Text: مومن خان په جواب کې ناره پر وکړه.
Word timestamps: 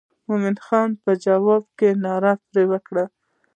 مومن 0.27 0.55
خان 0.65 0.89
په 1.03 1.11
جواب 1.25 1.63
کې 1.77 1.89
ناره 2.03 2.33
پر 2.49 2.61
وکړه. 2.71 3.05